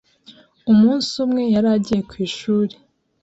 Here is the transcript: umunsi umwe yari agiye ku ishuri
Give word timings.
umunsi 0.71 1.11
umwe 1.23 1.43
yari 1.53 1.69
agiye 1.75 2.01
ku 2.09 2.13
ishuri 2.27 2.75